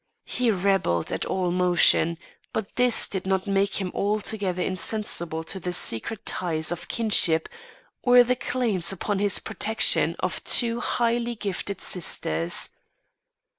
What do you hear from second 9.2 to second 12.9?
protection of two highly gifted sisters.